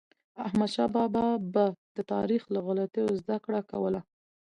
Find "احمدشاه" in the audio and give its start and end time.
0.47-0.89